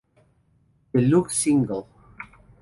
Deluxe 0.95 1.31
Single 1.37 1.85